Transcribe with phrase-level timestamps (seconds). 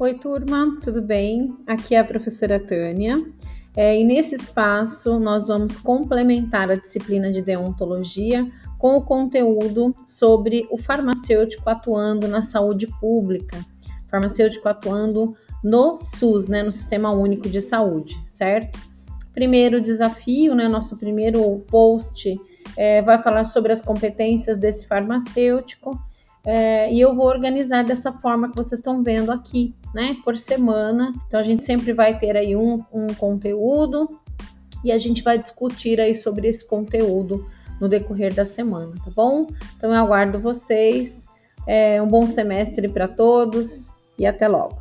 [0.00, 1.54] Oi, turma, tudo bem?
[1.66, 3.22] Aqui é a professora Tânia.
[3.76, 10.66] É, e nesse espaço nós vamos complementar a disciplina de deontologia com o conteúdo sobre
[10.70, 13.62] o farmacêutico atuando na saúde pública,
[14.10, 18.80] farmacêutico atuando no SUS, né, no Sistema Único de Saúde, certo?
[19.34, 22.40] Primeiro desafio, né, nosso primeiro post
[22.74, 26.00] é, vai falar sobre as competências desse farmacêutico
[26.44, 30.16] é, e eu vou organizar dessa forma que vocês estão vendo aqui, né?
[30.24, 31.12] Por semana.
[31.26, 34.08] Então a gente sempre vai ter aí um, um conteúdo
[34.84, 37.46] e a gente vai discutir aí sobre esse conteúdo
[37.80, 39.46] no decorrer da semana, tá bom?
[39.76, 41.26] Então eu aguardo vocês.
[41.66, 44.80] É, um bom semestre para todos e até logo.